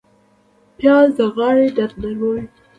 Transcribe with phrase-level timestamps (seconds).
[0.77, 2.43] پیاز د غاړې درد نرموي